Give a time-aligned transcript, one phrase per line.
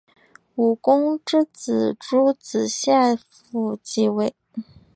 [0.55, 4.33] 武公之子邾子夏父继位。